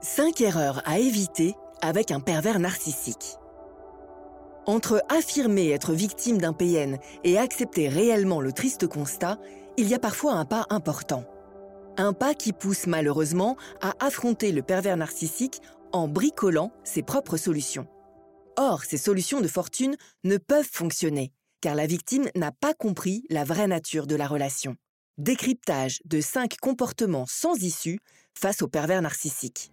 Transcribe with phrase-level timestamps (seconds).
[0.00, 3.36] 5 erreurs à éviter avec un pervers narcissique.
[4.64, 9.38] Entre affirmer être victime d'un PN et accepter réellement le triste constat,
[9.76, 11.24] il y a parfois un pas important.
[11.96, 17.88] Un pas qui pousse malheureusement à affronter le pervers narcissique en bricolant ses propres solutions.
[18.56, 23.42] Or, ces solutions de fortune ne peuvent fonctionner, car la victime n'a pas compris la
[23.42, 24.76] vraie nature de la relation.
[25.16, 27.98] Décryptage de 5 comportements sans issue
[28.34, 29.72] face au pervers narcissique.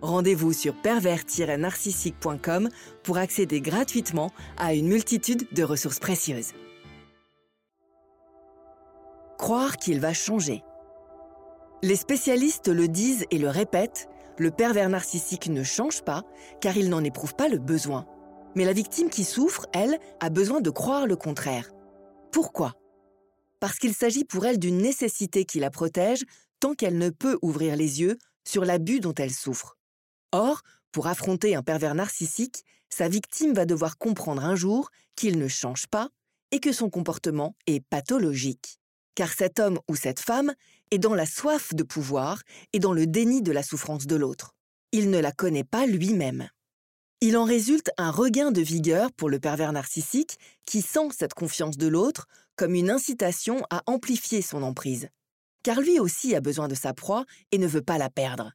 [0.00, 2.68] Rendez-vous sur pervers-narcissique.com
[3.02, 6.52] pour accéder gratuitement à une multitude de ressources précieuses.
[9.38, 10.62] Croire qu'il va changer.
[11.82, 16.22] Les spécialistes le disent et le répètent, le pervers narcissique ne change pas
[16.60, 18.06] car il n'en éprouve pas le besoin.
[18.54, 21.70] Mais la victime qui souffre, elle, a besoin de croire le contraire.
[22.32, 22.74] Pourquoi?
[23.60, 26.24] Parce qu'il s'agit pour elle d'une nécessité qui la protège
[26.60, 29.77] tant qu'elle ne peut ouvrir les yeux sur l'abus dont elle souffre.
[30.32, 30.62] Or,
[30.92, 35.86] pour affronter un pervers narcissique, sa victime va devoir comprendre un jour qu'il ne change
[35.86, 36.08] pas
[36.50, 38.78] et que son comportement est pathologique.
[39.14, 40.54] Car cet homme ou cette femme
[40.90, 44.54] est dans la soif de pouvoir et dans le déni de la souffrance de l'autre.
[44.92, 46.48] Il ne la connaît pas lui-même.
[47.20, 51.76] Il en résulte un regain de vigueur pour le pervers narcissique qui sent cette confiance
[51.76, 55.08] de l'autre comme une incitation à amplifier son emprise.
[55.64, 58.52] Car lui aussi a besoin de sa proie et ne veut pas la perdre.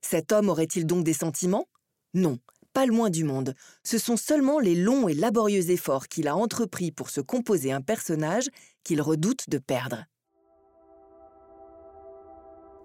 [0.00, 1.68] Cet homme aurait-il donc des sentiments?
[2.14, 2.38] Non,
[2.72, 3.54] pas le moins du monde.
[3.84, 7.80] Ce sont seulement les longs et laborieux efforts qu'il a entrepris pour se composer un
[7.80, 8.48] personnage
[8.84, 10.04] qu'il redoute de perdre.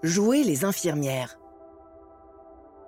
[0.02, 1.38] Jouer les infirmières.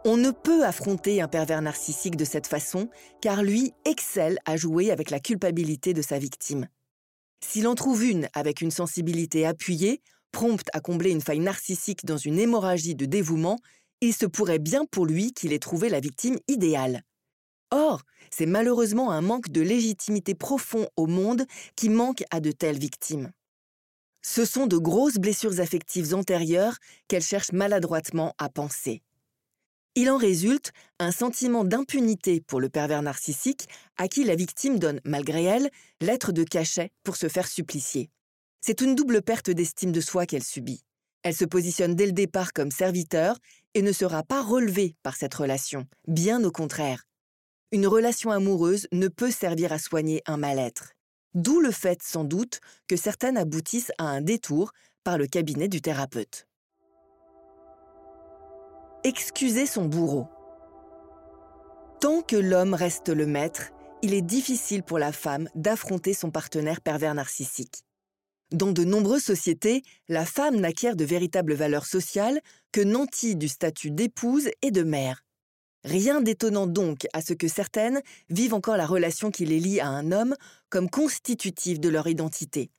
[0.03, 2.89] On ne peut affronter un pervers narcissique de cette façon
[3.21, 6.67] car lui excelle à jouer avec la culpabilité de sa victime.
[7.41, 12.17] S'il en trouve une avec une sensibilité appuyée, prompte à combler une faille narcissique dans
[12.17, 13.57] une hémorragie de dévouement,
[14.01, 17.03] il se pourrait bien pour lui qu'il ait trouvé la victime idéale.
[17.71, 21.45] Or, c'est malheureusement un manque de légitimité profond au monde
[21.75, 23.31] qui manque à de telles victimes.
[24.21, 29.01] Ce sont de grosses blessures affectives antérieures qu'elle cherche maladroitement à penser.
[29.97, 33.67] Il en résulte un sentiment d'impunité pour le pervers narcissique
[33.97, 35.69] à qui la victime donne, malgré elle,
[36.01, 38.09] l'être de cachet pour se faire supplicier.
[38.61, 40.83] C'est une double perte d'estime de soi qu'elle subit.
[41.23, 43.37] Elle se positionne dès le départ comme serviteur
[43.75, 47.03] et ne sera pas relevée par cette relation, bien au contraire.
[47.71, 50.93] Une relation amoureuse ne peut servir à soigner un mal-être.
[51.33, 54.71] D'où le fait, sans doute, que certaines aboutissent à un détour
[55.03, 56.47] par le cabinet du thérapeute.
[59.03, 60.27] Excuser son bourreau.
[61.99, 63.71] Tant que l'homme reste le maître,
[64.01, 67.83] il est difficile pour la femme d'affronter son partenaire pervers narcissique.
[68.51, 72.39] Dans de nombreuses sociétés, la femme n'acquiert de véritables valeurs sociales
[72.71, 75.25] que nantie du statut d'épouse et de mère.
[75.83, 79.87] Rien d'étonnant donc à ce que certaines vivent encore la relation qui les lie à
[79.87, 80.35] un homme
[80.69, 82.69] comme constitutive de leur identité.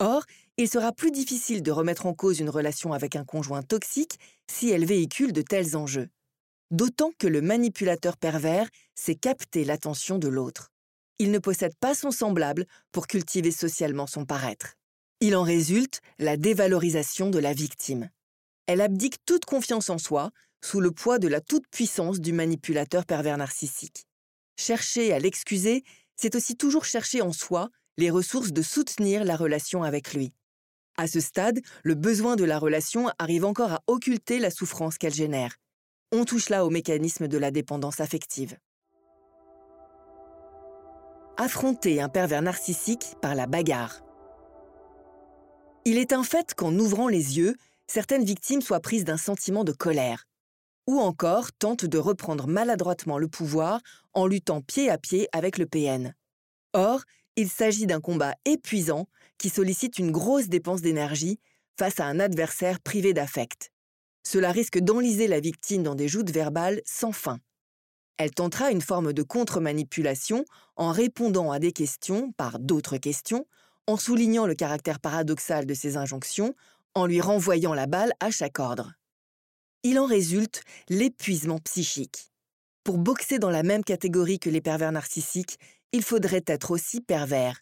[0.00, 0.24] Or,
[0.56, 4.18] il sera plus difficile de remettre en cause une relation avec un conjoint toxique
[4.50, 6.08] si elle véhicule de tels enjeux.
[6.70, 10.70] D'autant que le manipulateur pervers sait capter l'attention de l'autre.
[11.18, 14.74] Il ne possède pas son semblable pour cultiver socialement son paraître.
[15.26, 18.10] Il en résulte la dévalorisation de la victime.
[18.66, 20.32] Elle abdique toute confiance en soi
[20.62, 24.04] sous le poids de la toute-puissance du manipulateur pervers narcissique.
[24.58, 25.82] Chercher à l'excuser,
[26.14, 30.34] c'est aussi toujours chercher en soi les ressources de soutenir la relation avec lui.
[30.98, 35.14] À ce stade, le besoin de la relation arrive encore à occulter la souffrance qu'elle
[35.14, 35.56] génère.
[36.12, 38.58] On touche là au mécanisme de la dépendance affective.
[41.38, 44.04] Affronter un pervers narcissique par la bagarre.
[45.86, 49.72] Il est un fait qu'en ouvrant les yeux, certaines victimes soient prises d'un sentiment de
[49.72, 50.26] colère,
[50.86, 53.80] ou encore tentent de reprendre maladroitement le pouvoir
[54.14, 56.14] en luttant pied à pied avec le PN.
[56.72, 57.02] Or,
[57.36, 61.38] il s'agit d'un combat épuisant qui sollicite une grosse dépense d'énergie
[61.78, 63.70] face à un adversaire privé d'affect.
[64.26, 67.40] Cela risque d'enliser la victime dans des joutes verbales sans fin.
[68.16, 70.46] Elle tentera une forme de contre-manipulation
[70.76, 73.44] en répondant à des questions par d'autres questions
[73.86, 76.54] en soulignant le caractère paradoxal de ses injonctions,
[76.94, 78.92] en lui renvoyant la balle à chaque ordre.
[79.82, 82.30] Il en résulte l'épuisement psychique.
[82.84, 85.58] Pour boxer dans la même catégorie que les pervers narcissiques,
[85.92, 87.60] il faudrait être aussi pervers.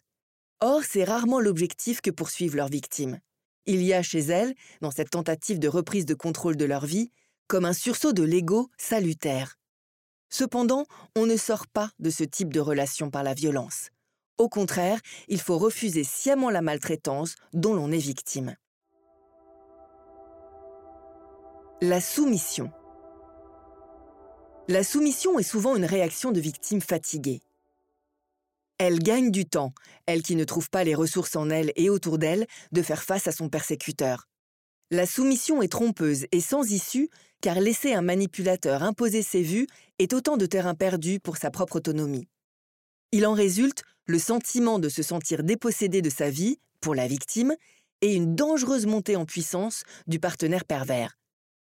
[0.59, 3.19] Or, c'est rarement l'objectif que poursuivent leurs victimes.
[3.65, 7.11] Il y a chez elles, dans cette tentative de reprise de contrôle de leur vie,
[7.47, 9.57] comme un sursaut de l'ego salutaire.
[10.29, 10.85] Cependant,
[11.15, 13.89] on ne sort pas de ce type de relation par la violence.
[14.37, 18.55] Au contraire, il faut refuser sciemment la maltraitance dont l'on est victime.
[21.81, 22.71] La soumission.
[24.67, 27.41] La soumission est souvent une réaction de victime fatiguée.
[28.79, 29.73] Elle gagne du temps,
[30.07, 33.27] elle qui ne trouve pas les ressources en elle et autour d'elle, de faire face
[33.27, 34.27] à son persécuteur.
[34.89, 37.09] La soumission est trompeuse et sans issue,
[37.41, 39.67] car laisser un manipulateur imposer ses vues
[39.99, 42.27] est autant de terrain perdu pour sa propre autonomie.
[43.11, 47.55] Il en résulte le sentiment de se sentir dépossédé de sa vie, pour la victime,
[48.01, 51.17] et une dangereuse montée en puissance du partenaire pervers.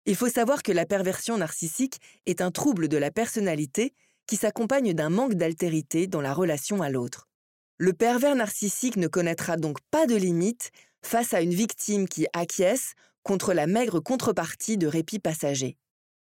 [0.06, 3.92] Il faut savoir que la perversion narcissique est un trouble de la personnalité
[4.26, 7.28] qui s'accompagne d'un manque d'altérité dans la relation à l'autre.
[7.76, 10.70] Le pervers narcissique ne connaîtra donc pas de limite
[11.02, 15.76] face à une victime qui acquiesce contre la maigre contrepartie de répit passager.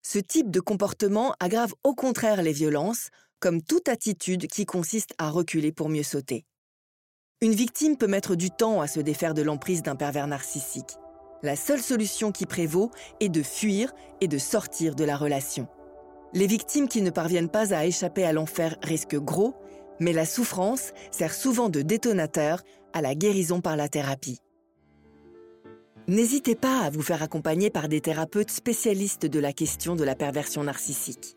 [0.02, 3.08] Ce type de comportement aggrave au contraire les violences,
[3.40, 6.44] comme toute attitude qui consiste à reculer pour mieux sauter.
[7.40, 10.96] Une victime peut mettre du temps à se défaire de l'emprise d'un pervers narcissique.
[11.42, 12.90] La seule solution qui prévaut
[13.20, 15.68] est de fuir et de sortir de la relation.
[16.32, 19.54] Les victimes qui ne parviennent pas à échapper à l'enfer risquent gros,
[20.00, 24.38] mais la souffrance sert souvent de détonateur à la guérison par la thérapie.
[26.08, 30.14] N'hésitez pas à vous faire accompagner par des thérapeutes spécialistes de la question de la
[30.14, 31.36] perversion narcissique.